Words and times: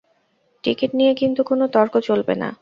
Ticket 0.63 0.91
নিয়ে 0.93 1.13
কিন্তু 1.13 1.41
কোন 1.43 1.59
তর্ক 1.67 1.93
চলবে 1.99 2.33
না। 2.35 2.49